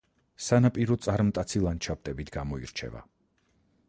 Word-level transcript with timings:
სანაპირო 0.45 0.95
წარმტაცი 1.07 1.61
ლანდშაფტებით 1.65 2.31
გამოირჩევა. 2.39 3.03